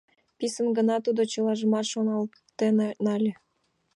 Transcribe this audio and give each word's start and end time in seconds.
Писын 0.37 0.67
гына 0.77 0.95
тудо 1.05 1.21
чылажымат 1.31 1.85
шоналтен 1.91 2.75
нале. 3.05 3.33